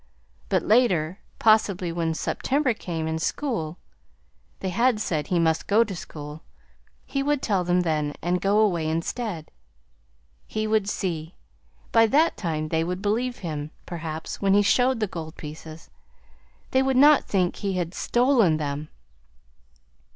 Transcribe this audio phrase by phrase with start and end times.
[0.49, 3.77] But later, possibly when September came and school,
[4.59, 6.41] they had said he must go to school,
[7.05, 9.51] he would tell them then, and go away instead.
[10.47, 11.35] He would see.
[11.91, 15.91] By that time they would believe him, perhaps, when he showed the gold pieces.
[16.71, 18.89] They would not think he had STOLEN them.